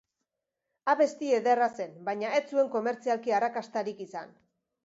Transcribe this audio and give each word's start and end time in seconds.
Abesti 0.93 1.29
ederra 1.39 1.67
zen, 1.83 1.93
baina 2.09 2.31
ez 2.39 2.41
zuen 2.55 2.73
komertzialki 2.79 3.37
arrakastarik 3.41 4.03
izan. 4.11 4.35